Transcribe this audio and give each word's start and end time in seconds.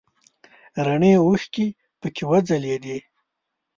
رڼې 0.85 1.11
اوښکې 1.23 1.67
پکې 1.99 2.23
وځلیدې. 2.29 2.97